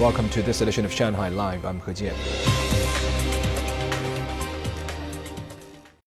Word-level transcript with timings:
Welcome 0.00 0.30
to 0.30 0.40
this 0.40 0.62
edition 0.62 0.86
of 0.86 0.92
Shanghai 0.92 1.28
Live. 1.28 1.66
I'm 1.66 1.78
He 1.80 1.92
Jian. 1.92 2.14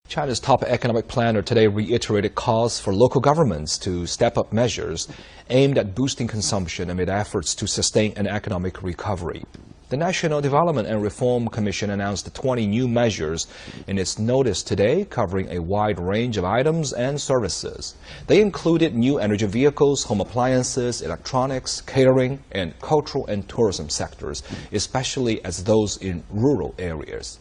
China's 0.07 0.39
top 0.39 0.63
economic 0.63 1.07
planner 1.07 1.43
today 1.43 1.68
reiterated 1.68 2.34
calls 2.34 2.79
for 2.79 2.91
local 2.91 3.21
governments 3.21 3.77
to 3.77 4.07
step 4.07 4.36
up 4.36 4.52
measures 4.52 5.07
aimed 5.52 5.77
at 5.77 5.93
boosting 5.93 6.25
consumption 6.25 6.89
amid 6.89 7.07
efforts 7.07 7.54
to 7.54 7.68
sustain 7.68 8.14
an 8.16 8.25
economic 8.25 8.82
recovery. 8.82 9.43
The 9.94 9.98
National 9.98 10.41
Development 10.41 10.88
and 10.88 11.04
Reform 11.04 11.48
Commission 11.50 11.91
announced 11.91 12.34
20 12.34 12.66
new 12.66 12.88
measures 12.88 13.46
in 13.86 14.00
its 14.00 14.18
notice 14.18 14.64
today, 14.64 15.05
covering 15.05 15.52
a 15.52 15.62
wide 15.62 16.00
range 16.00 16.36
of 16.36 16.46
items 16.46 16.94
and 16.94 17.21
services. 17.21 17.94
They 18.26 18.41
included 18.41 18.95
new 18.95 19.20
energy 19.20 19.45
vehicles, 19.45 20.04
home 20.05 20.20
appliances, 20.20 21.04
electronics, 21.04 21.80
catering, 21.80 22.40
and 22.52 22.73
cultural 22.80 23.27
and 23.27 23.48
tourism 23.48 23.88
sectors, 23.88 24.41
especially 24.72 25.45
as 25.45 25.64
those 25.64 25.98
in 25.98 26.23
rural 26.31 26.73
areas. 26.80 27.38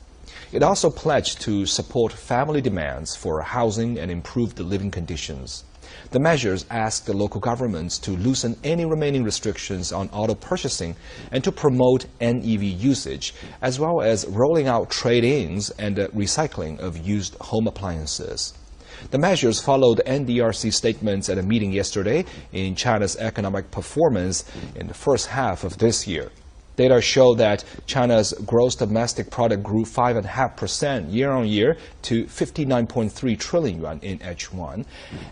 It 0.51 0.63
also 0.63 0.91
pledged 0.91 1.41
to 1.43 1.67
support 1.67 2.13
family 2.13 2.61
demands 2.61 3.15
for 3.15 3.43
housing 3.43 3.99
and 3.99 4.11
improved 4.11 4.59
living 4.59 4.91
conditions. 4.91 5.65
The 6.11 6.21
measures 6.21 6.65
ask 6.71 7.05
the 7.05 7.17
local 7.17 7.41
governments 7.41 7.99
to 8.01 8.17
loosen 8.17 8.57
any 8.65 8.85
remaining 8.85 9.25
restrictions 9.25 9.93
on 9.93 10.09
auto 10.11 10.35
purchasing 10.35 10.97
and 11.31 11.45
to 11.45 11.53
promote 11.53 12.07
NEV 12.21 12.63
usage, 12.63 13.35
as 13.61 13.79
well 13.79 14.01
as 14.01 14.27
rolling 14.27 14.69
out 14.69 14.91
trade-ins 14.91 15.71
and 15.71 15.99
uh, 15.99 16.09
recycling 16.09 16.79
of 16.79 16.97
used 16.97 17.35
home 17.37 17.67
appliances. 17.67 18.55
The 19.11 19.19
measures 19.19 19.61
followed 19.61 20.01
NDRC 20.07 20.73
statements 20.73 21.29
at 21.29 21.39
a 21.39 21.43
meeting 21.43 21.73
yesterday 21.73 22.25
in 22.53 22.75
China's 22.75 23.17
economic 23.17 23.71
performance 23.71 24.45
in 24.75 24.87
the 24.87 24.95
first 24.95 25.27
half 25.27 25.65
of 25.65 25.79
this 25.79 26.07
year. 26.07 26.31
Data 26.77 27.01
show 27.01 27.35
that 27.35 27.65
China's 27.87 28.33
gross 28.47 28.75
domestic 28.75 29.31
product 29.31 29.63
grew 29.63 29.85
5.5% 29.85 31.13
year 31.13 31.31
on 31.31 31.47
year 31.47 31.77
to 32.03 32.25
59.3 32.25 33.39
trillion 33.39 33.81
yuan 33.81 34.01
in 34.01 34.19
H1, 34.19 34.85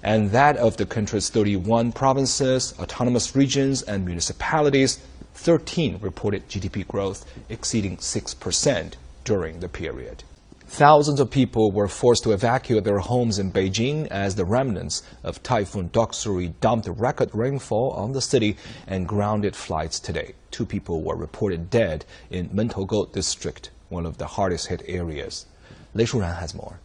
and 0.02 0.30
that 0.30 0.56
of 0.56 0.76
the 0.76 0.86
country's 0.86 1.30
31 1.30 1.92
provinces, 1.92 2.74
autonomous 2.78 3.34
regions, 3.34 3.82
and 3.82 4.04
municipalities, 4.04 4.98
13 5.34 5.98
reported 6.02 6.48
GDP 6.48 6.86
growth 6.86 7.24
exceeding 7.48 7.96
6% 7.96 8.94
during 9.24 9.60
the 9.60 9.68
period. 9.68 10.24
Thousands 10.72 11.18
of 11.18 11.32
people 11.32 11.72
were 11.72 11.88
forced 11.88 12.22
to 12.22 12.30
evacuate 12.30 12.84
their 12.84 13.00
homes 13.00 13.40
in 13.40 13.50
Beijing 13.50 14.06
as 14.06 14.36
the 14.36 14.44
remnants 14.44 15.02
of 15.24 15.42
Typhoon 15.42 15.88
Doksuri 15.90 16.54
dumped 16.60 16.86
record 16.86 17.34
rainfall 17.34 17.90
on 17.90 18.12
the 18.12 18.20
city 18.20 18.56
and 18.86 19.06
grounded 19.06 19.56
flights 19.56 19.98
today. 19.98 20.34
Two 20.52 20.64
people 20.64 21.02
were 21.02 21.16
reported 21.16 21.70
dead 21.70 22.04
in 22.30 22.50
Mentougou 22.50 23.12
district, 23.12 23.70
one 23.88 24.06
of 24.06 24.18
the 24.18 24.28
hardest 24.38 24.68
hit 24.68 24.82
areas. 24.86 25.46
Lei 25.92 26.04
Shuran 26.04 26.38
has 26.38 26.54
more. 26.54 26.78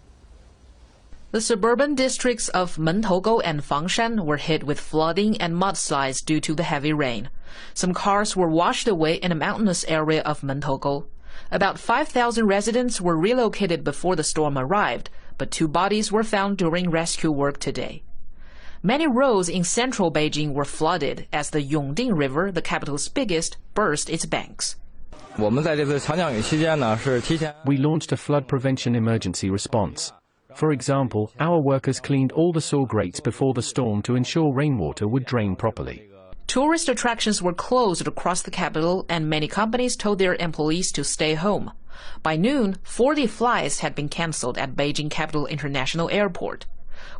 The 1.31 1.39
suburban 1.39 1.93
districts 1.93 2.49
of 2.49 2.77
Mentougou 2.77 3.39
and 3.45 3.61
Fangshan 3.61 4.25
were 4.25 4.37
hit 4.37 4.63
with 4.63 4.79
flooding 4.79 5.37
and 5.37 5.53
mudslides 5.53 6.25
due 6.25 6.41
to 6.41 6.55
the 6.55 6.63
heavy 6.63 6.91
rain. 6.91 7.29
Some 7.75 7.93
cars 7.93 8.35
were 8.35 8.49
washed 8.49 8.87
away 8.87 9.15
in 9.15 9.31
a 9.31 9.35
mountainous 9.35 9.85
area 9.87 10.23
of 10.23 10.41
Mentougou. 10.41 11.05
About 11.51 11.79
5,000 11.79 12.47
residents 12.47 12.99
were 12.99 13.17
relocated 13.17 13.83
before 13.83 14.15
the 14.15 14.23
storm 14.23 14.57
arrived, 14.57 15.09
but 15.37 15.51
two 15.51 15.67
bodies 15.67 16.11
were 16.11 16.23
found 16.23 16.57
during 16.57 16.89
rescue 16.89 17.31
work 17.31 17.59
today. 17.59 18.03
Many 18.83 19.07
roads 19.07 19.49
in 19.49 19.63
central 19.63 20.11
Beijing 20.11 20.53
were 20.53 20.65
flooded 20.65 21.27
as 21.33 21.49
the 21.49 21.61
Yongding 21.61 22.17
River, 22.17 22.51
the 22.51 22.61
capital's 22.61 23.09
biggest, 23.09 23.57
burst 23.73 24.09
its 24.09 24.25
banks. 24.25 24.75
We 25.37 25.49
launched 27.77 28.11
a 28.11 28.17
flood 28.17 28.47
prevention 28.47 28.95
emergency 28.95 29.49
response. 29.49 30.13
For 30.53 30.71
example, 30.71 31.31
our 31.39 31.59
workers 31.59 31.99
cleaned 31.99 32.31
all 32.31 32.53
the 32.53 32.61
saw 32.61 32.85
grates 32.85 33.19
before 33.19 33.53
the 33.53 33.61
storm 33.61 34.01
to 34.03 34.15
ensure 34.15 34.53
rainwater 34.53 35.07
would 35.07 35.25
drain 35.25 35.55
properly. 35.55 36.07
Tourist 36.47 36.89
attractions 36.89 37.41
were 37.41 37.53
closed 37.53 38.07
across 38.07 38.41
the 38.41 38.51
capital, 38.51 39.05
and 39.09 39.29
many 39.29 39.47
companies 39.47 39.95
told 39.95 40.19
their 40.19 40.35
employees 40.35 40.91
to 40.91 41.03
stay 41.03 41.33
home. 41.33 41.71
By 42.21 42.35
noon, 42.35 42.77
40 42.83 43.27
flights 43.27 43.79
had 43.79 43.95
been 43.95 44.09
cancelled 44.09 44.57
at 44.57 44.75
Beijing 44.75 45.09
Capital 45.09 45.47
International 45.47 46.09
Airport. 46.11 46.65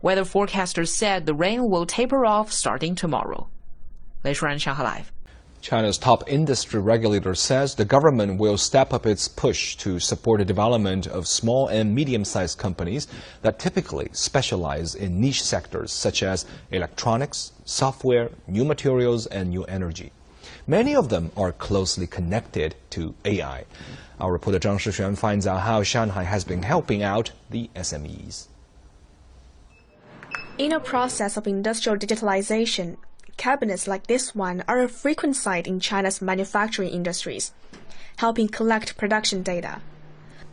Weather 0.01 0.23
forecasters 0.23 0.89
said 0.89 1.25
the 1.25 1.33
rain 1.33 1.69
will 1.69 1.85
taper 1.85 2.25
off 2.25 2.51
starting 2.51 2.95
tomorrow. 2.95 3.49
Lei 4.23 4.33
Shuran, 4.33 4.59
Shanghai 4.59 4.83
Live. 4.83 5.11
China's 5.65 5.97
top 5.97 6.23
industry 6.31 6.79
regulator 6.79 7.33
says 7.33 7.73
the 7.73 7.85
government 7.85 8.37
will 8.37 8.55
step 8.55 8.93
up 8.93 9.03
its 9.07 9.27
push 9.27 9.75
to 9.77 9.99
support 9.99 10.37
the 10.37 10.45
development 10.45 11.07
of 11.07 11.27
small 11.27 11.67
and 11.69 11.95
medium-sized 11.95 12.59
companies 12.59 13.07
that 13.41 13.57
typically 13.57 14.07
specialize 14.11 14.93
in 14.93 15.19
niche 15.19 15.41
sectors 15.41 15.91
such 15.91 16.21
as 16.21 16.45
electronics, 16.69 17.51
software, 17.65 18.29
new 18.45 18.63
materials, 18.63 19.25
and 19.25 19.49
new 19.49 19.63
energy. 19.63 20.11
Many 20.67 20.95
of 20.95 21.09
them 21.09 21.31
are 21.35 21.51
closely 21.51 22.05
connected 22.05 22.75
to 22.91 23.15
AI. 23.25 23.65
Our 24.19 24.33
reporter 24.33 24.59
Zhang 24.59 24.77
Shixuan 24.77 25.17
finds 25.17 25.47
out 25.47 25.61
how 25.61 25.81
Shanghai 25.81 26.25
has 26.25 26.43
been 26.43 26.61
helping 26.61 27.01
out 27.01 27.31
the 27.49 27.71
SMEs. 27.75 28.45
In 30.59 30.71
a 30.71 30.79
process 30.79 31.37
of 31.37 31.47
industrial 31.47 31.97
digitalization, 31.97 32.97
cabinets 33.37 33.87
like 33.87 34.07
this 34.07 34.33
one 34.33 34.63
are 34.67 34.81
a 34.81 34.87
frequent 34.87 35.35
sight 35.35 35.67
in 35.67 35.79
China's 35.79 36.21
manufacturing 36.21 36.89
industries, 36.89 37.51
helping 38.17 38.47
collect 38.47 38.97
production 38.97 39.43
data. 39.43 39.81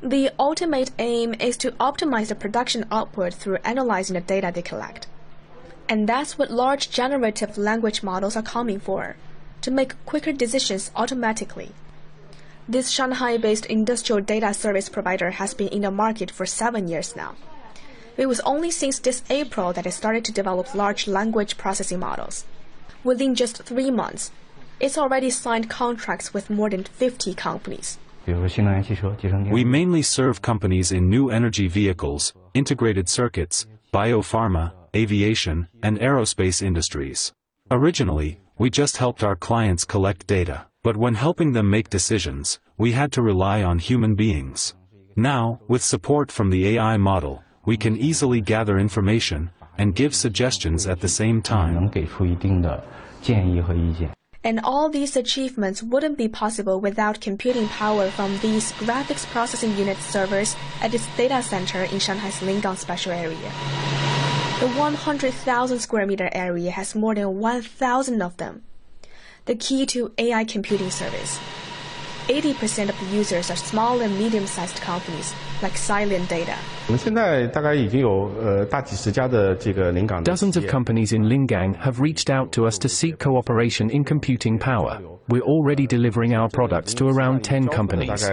The 0.02 0.30
ultimate 0.38 0.90
aim 0.98 1.34
is 1.34 1.56
to 1.58 1.72
optimize 1.72 2.28
the 2.28 2.34
production 2.34 2.86
output 2.90 3.34
through 3.34 3.58
analyzing 3.64 4.14
the 4.14 4.20
data 4.20 4.50
they 4.52 4.62
collect. 4.62 5.06
And 5.88 6.08
that's 6.08 6.36
what 6.36 6.50
large 6.50 6.90
generative 6.90 7.56
language 7.56 8.02
models 8.02 8.36
are 8.36 8.42
coming 8.42 8.80
for, 8.80 9.16
to 9.60 9.70
make 9.70 10.04
quicker 10.04 10.32
decisions 10.32 10.90
automatically. 10.96 11.70
This 12.68 12.90
Shanghai-based 12.90 13.66
industrial 13.66 14.20
data 14.22 14.52
service 14.54 14.88
provider 14.88 15.30
has 15.32 15.54
been 15.54 15.68
in 15.68 15.82
the 15.82 15.90
market 15.90 16.30
for 16.30 16.46
seven 16.46 16.88
years 16.88 17.14
now. 17.14 17.36
It 18.16 18.26
was 18.26 18.40
only 18.40 18.70
since 18.70 18.98
this 18.98 19.22
April 19.30 19.72
that 19.72 19.86
it 19.86 19.92
started 19.92 20.24
to 20.26 20.32
develop 20.32 20.74
large 20.74 21.06
language 21.06 21.56
processing 21.56 22.00
models 22.00 22.44
within 23.04 23.34
just 23.34 23.62
three 23.62 23.90
months, 23.90 24.30
it's 24.80 24.98
already 24.98 25.30
signed 25.30 25.70
contracts 25.70 26.34
with 26.34 26.50
more 26.50 26.70
than 26.70 26.84
50 26.84 27.34
companies. 27.34 27.98
We 28.26 29.64
mainly 29.64 30.02
serve 30.02 30.42
companies 30.42 30.92
in 30.92 31.08
new 31.08 31.30
energy 31.30 31.68
vehicles, 31.68 32.32
integrated 32.54 33.08
circuits, 33.08 33.66
biopharma, 33.92 34.72
aviation, 34.94 35.68
and 35.82 35.98
aerospace 35.98 36.62
industries. 36.62 37.32
Originally, 37.70 38.40
we 38.58 38.70
just 38.70 38.96
helped 38.96 39.24
our 39.24 39.34
clients 39.34 39.84
collect 39.84 40.26
data, 40.26 40.66
but 40.82 40.96
when 40.96 41.14
helping 41.14 41.52
them 41.52 41.68
make 41.68 41.90
decisions, 41.90 42.60
we 42.78 42.92
had 42.92 43.10
to 43.12 43.22
rely 43.22 43.62
on 43.62 43.78
human 43.78 44.14
beings. 44.14 44.74
Now, 45.16 45.60
with 45.68 45.82
support 45.82 46.30
from 46.30 46.50
the 46.50 46.76
AI 46.76 46.96
model, 46.96 47.42
we 47.64 47.76
can 47.76 47.96
easily 47.96 48.40
gather 48.40 48.78
information, 48.78 49.50
and 49.78 49.94
give 49.94 50.14
suggestions 50.14 50.86
at 50.86 51.00
the 51.00 51.08
same 51.08 51.42
time. 51.42 51.90
And 54.44 54.60
all 54.64 54.88
these 54.88 55.16
achievements 55.16 55.82
wouldn't 55.82 56.18
be 56.18 56.28
possible 56.28 56.80
without 56.80 57.20
computing 57.20 57.68
power 57.68 58.10
from 58.10 58.38
these 58.38 58.72
graphics 58.72 59.24
processing 59.26 59.76
unit 59.76 59.98
servers 59.98 60.56
at 60.80 60.92
its 60.92 61.06
data 61.16 61.42
center 61.42 61.84
in 61.84 62.00
Shanghai's 62.00 62.40
Lingang 62.40 62.76
special 62.76 63.12
area. 63.12 63.52
The 64.58 64.68
100,000 64.68 65.78
square 65.78 66.06
meter 66.06 66.28
area 66.32 66.70
has 66.72 66.94
more 66.94 67.14
than 67.14 67.38
1,000 67.38 68.22
of 68.22 68.36
them. 68.36 68.62
The 69.46 69.54
key 69.54 69.86
to 69.86 70.12
AI 70.18 70.44
computing 70.44 70.90
service. 70.90 71.38
80% 72.28 72.88
of 72.88 72.98
the 73.00 73.06
users 73.06 73.50
are 73.50 73.56
small 73.56 74.00
and 74.00 74.16
medium-sized 74.18 74.76
companies 74.76 75.34
like 75.62 75.76
Silent 75.76 76.28
Data. 76.28 76.56
Dozens 80.22 80.56
of 80.56 80.66
companies 80.66 81.12
in 81.12 81.22
Lingang 81.24 81.76
have 81.76 82.00
reached 82.00 82.30
out 82.30 82.52
to 82.52 82.66
us 82.66 82.78
to 82.78 82.88
seek 82.88 83.18
cooperation 83.18 83.90
in 83.90 84.04
computing 84.04 84.58
power. 84.58 85.00
We're 85.28 85.42
already 85.42 85.86
delivering 85.86 86.34
our 86.34 86.48
products 86.48 86.94
to 86.94 87.08
around 87.08 87.44
10 87.44 87.68
companies. 87.68 88.28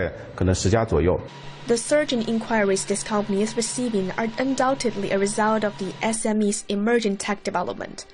The 1.67 1.77
surge 1.77 2.13
in 2.13 2.23
inquiries 2.23 2.85
this 2.85 3.03
company 3.03 3.43
is 3.43 3.55
receiving 3.55 4.11
are 4.17 4.27
undoubtedly 4.39 5.11
a 5.11 5.19
result 5.19 5.63
of 5.63 5.77
the 5.77 5.93
SME's 6.01 6.65
emerging 6.67 7.17
tech 7.17 7.43
development. 7.43 8.05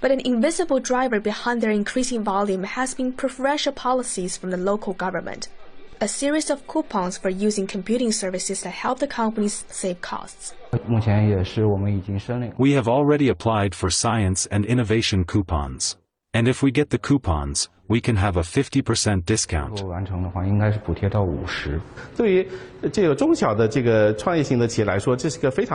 But 0.00 0.10
an 0.10 0.20
invisible 0.20 0.78
driver 0.78 1.20
behind 1.20 1.62
their 1.62 1.70
increasing 1.70 2.22
volume 2.22 2.64
has 2.64 2.94
been 2.94 3.12
preferential 3.12 3.72
policies 3.72 4.36
from 4.36 4.50
the 4.50 4.56
local 4.56 4.92
government. 4.92 5.48
A 6.02 6.08
series 6.08 6.50
of 6.50 6.66
coupons 6.66 7.16
for 7.16 7.30
using 7.30 7.66
computing 7.66 8.12
services 8.12 8.62
that 8.62 8.70
help 8.70 8.98
the 8.98 9.06
companies 9.06 9.64
save 9.70 10.02
costs. 10.02 10.52
We 12.58 12.72
have 12.72 12.88
already 12.88 13.28
applied 13.30 13.74
for 13.74 13.88
science 13.88 14.44
and 14.46 14.66
innovation 14.66 15.24
coupons. 15.24 15.96
And 16.34 16.48
if 16.48 16.62
we 16.62 16.70
get 16.70 16.90
the 16.90 16.98
coupons, 16.98 17.70
we 17.88 18.02
can 18.02 18.16
have 18.16 18.36
a 18.36 18.42
50% 18.42 19.24
discount. 19.24 19.78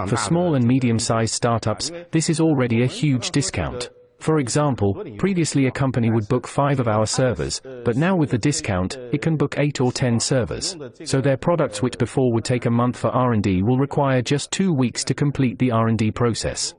For 0.09 0.17
small 0.17 0.56
and 0.56 0.67
medium-sized 0.67 1.33
startups, 1.33 1.91
this 2.12 2.29
is 2.29 2.39
already 2.39 2.83
a 2.83 2.88
huge 2.88 3.31
discount. 3.31 3.89
For 4.21 4.38
example, 4.38 5.03
previously 5.18 5.65
a 5.65 5.71
company 5.71 6.12
would 6.12 6.27
book 6.27 6.47
five 6.47 6.79
of 6.79 6.88
our 6.88 7.07
servers, 7.07 7.59
but 7.83 7.97
now 7.97 8.15
with 8.15 8.29
the 8.29 8.38
discount, 8.38 8.97
it 9.12 9.23
can 9.23 9.35
book 9.35 9.56
eight 9.57 9.81
or 9.81 9.91
ten 9.91 10.19
servers. 10.19 10.77
So 11.06 11.21
their 11.21 11.38
products 11.38 11.81
which 11.81 11.97
before 11.97 12.31
would 12.31 12.45
take 12.45 12.68
a 12.68 12.69
month 12.69 12.97
for 12.97 13.09
R&D 13.09 13.63
will 13.63 13.79
require 13.79 14.21
just 14.21 14.51
two 14.51 14.73
weeks 14.73 15.03
to 15.06 15.15
complete 15.15 15.57
the 15.57 15.71
R&D 15.71 16.12
process. 16.12 16.75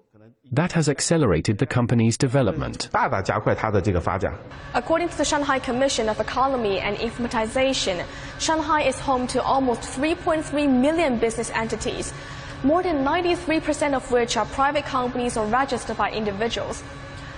That 0.52 0.70
has 0.70 0.88
accelerated 0.88 1.58
the 1.58 1.66
company's 1.66 2.16
development. 2.16 2.90
According 4.74 5.08
to 5.08 5.18
the 5.18 5.24
Shanghai 5.24 5.58
Commission 5.58 6.08
of 6.08 6.20
Economy 6.20 6.78
and 6.78 6.96
Informatization, 6.98 8.04
Shanghai 8.38 8.82
is 8.82 9.00
home 9.00 9.26
to 9.28 9.42
almost 9.42 9.80
3.3 9.80 10.70
million 10.70 11.18
business 11.18 11.50
entities, 11.50 12.12
more 12.62 12.84
than 12.84 13.04
93% 13.04 13.94
of 13.94 14.12
which 14.12 14.36
are 14.36 14.46
private 14.46 14.84
companies 14.84 15.36
or 15.36 15.46
registered 15.46 15.96
by 15.96 16.12
individuals. 16.12 16.84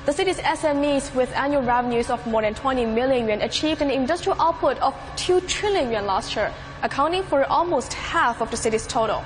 The 0.04 0.12
city's 0.12 0.36
SMEs 0.36 1.14
with 1.14 1.34
annual 1.34 1.62
revenues 1.62 2.10
of 2.10 2.26
more 2.26 2.42
than 2.42 2.54
20 2.54 2.84
million 2.84 3.26
yuan 3.26 3.40
achieved 3.40 3.80
an 3.80 3.90
industrial 3.90 4.38
output 4.38 4.76
of 4.80 4.94
2 5.16 5.40
trillion 5.48 5.90
yuan 5.90 6.04
last 6.04 6.36
year, 6.36 6.52
accounting 6.82 7.22
for 7.22 7.44
almost 7.44 7.94
half 7.94 8.42
of 8.42 8.50
the 8.50 8.56
city's 8.58 8.86
total. 8.86 9.24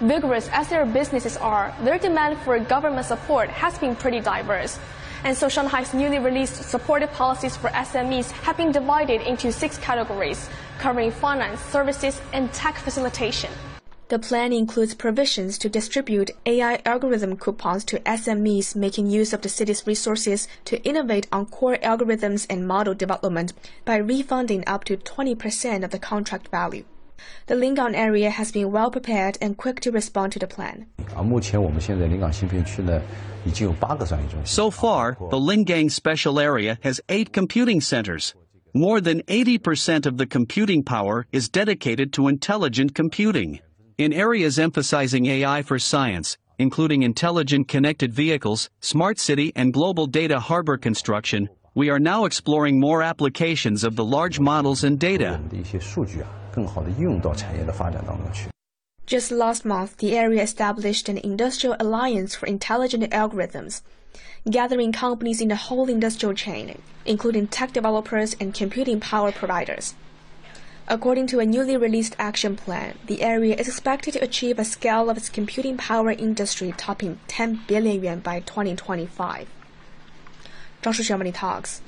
Vigorous 0.00 0.48
as 0.50 0.66
their 0.66 0.84
businesses 0.84 1.36
are, 1.36 1.72
their 1.84 1.98
demand 1.98 2.36
for 2.38 2.58
government 2.58 3.06
support 3.06 3.48
has 3.50 3.78
been 3.78 3.94
pretty 3.94 4.18
diverse. 4.18 4.80
And 5.22 5.36
so 5.36 5.48
Shanghai's 5.48 5.94
newly 5.94 6.18
released 6.18 6.64
supportive 6.68 7.12
policies 7.12 7.56
for 7.56 7.70
SMEs 7.70 8.32
have 8.42 8.56
been 8.56 8.72
divided 8.72 9.20
into 9.20 9.52
six 9.52 9.78
categories, 9.78 10.50
covering 10.78 11.12
finance, 11.12 11.60
services, 11.60 12.20
and 12.32 12.52
tech 12.52 12.74
facilitation. 12.74 13.52
The 14.12 14.18
plan 14.18 14.52
includes 14.52 14.92
provisions 14.92 15.56
to 15.56 15.70
distribute 15.70 16.32
AI 16.44 16.82
algorithm 16.84 17.34
coupons 17.38 17.82
to 17.86 17.98
SMEs 18.00 18.76
making 18.76 19.06
use 19.06 19.32
of 19.32 19.40
the 19.40 19.48
city's 19.48 19.86
resources 19.86 20.48
to 20.66 20.76
innovate 20.84 21.26
on 21.32 21.46
core 21.46 21.78
algorithms 21.78 22.46
and 22.50 22.68
model 22.68 22.92
development 22.92 23.54
by 23.86 23.96
refunding 23.96 24.64
up 24.66 24.84
to 24.84 24.98
20% 24.98 25.82
of 25.82 25.92
the 25.92 25.98
contract 25.98 26.48
value. 26.48 26.84
The 27.46 27.54
Lingang 27.54 27.96
area 27.96 28.28
has 28.28 28.52
been 28.52 28.70
well 28.70 28.90
prepared 28.90 29.38
and 29.40 29.56
quick 29.56 29.80
to 29.80 29.90
respond 29.90 30.32
to 30.32 30.38
the 30.38 30.46
plan. 30.46 30.88
So 34.44 34.70
far, 34.70 35.16
the 35.30 35.40
Lingang 35.40 35.90
special 35.90 36.38
area 36.38 36.78
has 36.82 37.00
eight 37.08 37.32
computing 37.32 37.80
centers. 37.80 38.34
More 38.74 39.00
than 39.00 39.22
80% 39.22 40.04
of 40.04 40.18
the 40.18 40.26
computing 40.26 40.82
power 40.82 41.26
is 41.32 41.48
dedicated 41.48 42.12
to 42.12 42.28
intelligent 42.28 42.94
computing. 42.94 43.60
In 43.98 44.14
areas 44.14 44.58
emphasizing 44.58 45.26
AI 45.26 45.60
for 45.60 45.78
science, 45.78 46.38
including 46.58 47.02
intelligent 47.02 47.68
connected 47.68 48.10
vehicles, 48.14 48.70
smart 48.80 49.18
city, 49.18 49.52
and 49.54 49.70
global 49.70 50.06
data 50.06 50.40
harbor 50.40 50.78
construction, 50.78 51.50
we 51.74 51.90
are 51.90 51.98
now 51.98 52.24
exploring 52.24 52.80
more 52.80 53.02
applications 53.02 53.84
of 53.84 53.96
the 53.96 54.04
large 54.04 54.40
models 54.40 54.82
and 54.82 54.98
data. 54.98 55.40
Just 59.04 59.30
last 59.30 59.64
month, 59.66 59.96
the 59.98 60.16
area 60.16 60.42
established 60.42 61.08
an 61.10 61.18
industrial 61.18 61.76
alliance 61.78 62.34
for 62.34 62.46
intelligent 62.46 63.10
algorithms, 63.10 63.82
gathering 64.48 64.92
companies 64.92 65.42
in 65.42 65.48
the 65.48 65.56
whole 65.56 65.90
industrial 65.90 66.34
chain, 66.34 66.80
including 67.04 67.46
tech 67.46 67.74
developers 67.74 68.34
and 68.40 68.54
computing 68.54 69.00
power 69.00 69.32
providers. 69.32 69.94
According 70.88 71.28
to 71.28 71.38
a 71.38 71.46
newly 71.46 71.76
released 71.76 72.16
action 72.18 72.56
plan, 72.56 72.98
the 73.06 73.22
area 73.22 73.54
is 73.54 73.68
expected 73.68 74.14
to 74.14 74.24
achieve 74.24 74.58
a 74.58 74.64
scale 74.64 75.08
of 75.08 75.16
its 75.16 75.28
computing 75.28 75.76
power 75.76 76.10
industry 76.10 76.74
topping 76.76 77.20
10 77.28 77.60
billion 77.68 78.02
yuan 78.02 78.18
by 78.18 78.40
2025. 78.40 79.46
Zhang 80.82 80.92
Shuxiao 80.92 81.18
Money 81.18 81.30
Talks. 81.30 81.80